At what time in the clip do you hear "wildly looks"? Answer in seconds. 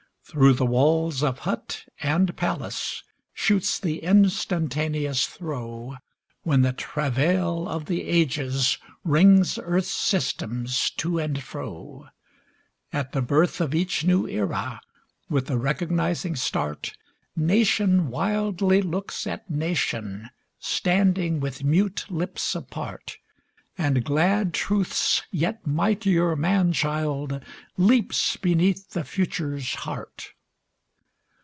18.07-19.27